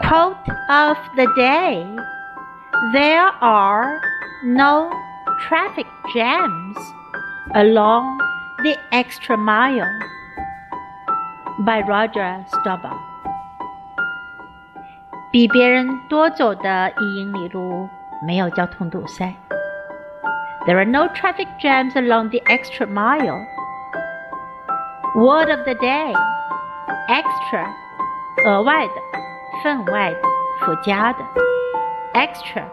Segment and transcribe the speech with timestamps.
[0.00, 1.84] Quote of the day
[2.92, 4.00] There are
[4.44, 4.90] no
[5.48, 6.76] traffic jams
[7.54, 8.18] along
[8.62, 9.98] the extra mile
[11.60, 12.98] by Roger Staubach.
[15.32, 17.88] 比别人多走的一英里路
[18.24, 19.34] 没有交通堵塞。
[20.66, 23.44] There are no traffic jams along the extra mile.
[25.14, 26.14] Word of the day:
[27.08, 27.68] extra，
[28.49, 28.93] 额外的、
[29.61, 30.21] 分外的、
[30.59, 31.19] 附加的。
[32.13, 32.63] extra